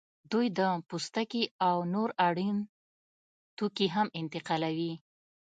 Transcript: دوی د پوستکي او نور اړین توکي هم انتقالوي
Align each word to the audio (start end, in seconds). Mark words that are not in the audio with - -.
دوی 0.31 0.47
د 0.57 0.59
پوستکي 0.87 1.43
او 1.67 1.77
نور 1.93 2.09
اړین 2.27 2.57
توکي 3.57 3.87
هم 3.95 4.07
انتقالوي 4.21 4.93